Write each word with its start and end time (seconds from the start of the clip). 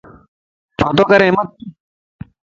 ڇو 0.77 0.87
تو 0.97 1.03
ڪري 1.09 1.25
احمد؟ 1.29 1.47